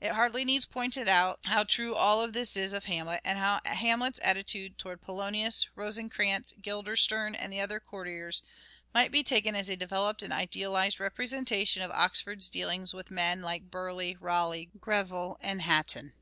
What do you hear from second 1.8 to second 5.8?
all this is of Hamlet, and how Hamlet's attitude towards Polonius,